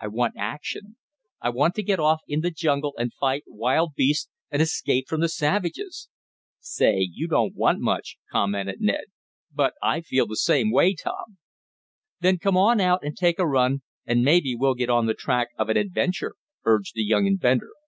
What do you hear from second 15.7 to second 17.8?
adventure," urged the young inventor.